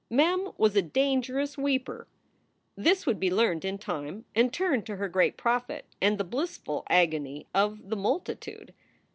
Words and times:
Mem 0.09 0.49
was 0.57 0.75
a 0.75 0.81
dangerous 0.81 1.59
weeper. 1.59 2.07
This 2.75 3.05
would 3.05 3.19
be 3.19 3.29
learned 3.29 3.63
in 3.63 3.77
time 3.77 4.25
and 4.33 4.51
turned 4.51 4.83
to 4.87 4.95
her 4.95 5.07
great 5.07 5.37
profit 5.37 5.85
and 6.01 6.17
the 6.17 6.23
blissful 6.23 6.83
agony 6.89 7.45
of 7.53 7.89
the 7.91 7.95
multitude. 7.95 8.73